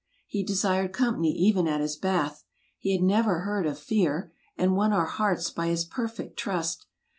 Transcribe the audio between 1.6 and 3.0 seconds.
at his bath; he